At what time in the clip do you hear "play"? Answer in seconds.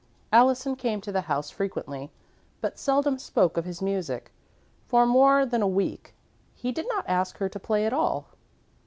7.59-7.85